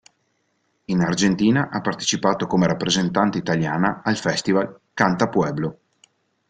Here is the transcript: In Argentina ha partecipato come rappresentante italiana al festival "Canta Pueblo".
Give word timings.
In 0.85 0.99
Argentina 1.01 1.69
ha 1.69 1.79
partecipato 1.79 2.47
come 2.47 2.65
rappresentante 2.65 3.37
italiana 3.37 4.01
al 4.03 4.17
festival 4.17 4.79
"Canta 4.95 5.29
Pueblo". 5.29 5.77